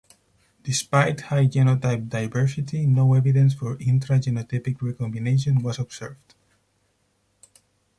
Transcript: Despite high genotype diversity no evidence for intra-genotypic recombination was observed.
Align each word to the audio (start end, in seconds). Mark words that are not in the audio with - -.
Despite 0.63 1.21
high 1.21 1.45
genotype 1.45 2.09
diversity 2.09 2.87
no 2.87 3.13
evidence 3.13 3.53
for 3.53 3.77
intra-genotypic 3.79 4.81
recombination 4.81 5.61
was 5.61 5.77
observed. 5.77 6.33